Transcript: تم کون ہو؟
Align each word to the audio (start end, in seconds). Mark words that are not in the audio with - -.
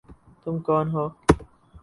تم 0.41 0.55
کون 0.65 0.85
ہو؟ 0.95 1.05